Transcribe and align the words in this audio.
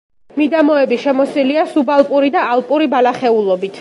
მიდამოები 0.37 0.97
შემოსილია 1.03 1.65
სუბალპური 1.75 2.33
და 2.37 2.47
ალპური 2.55 2.89
ბალახეულობით. 2.95 3.69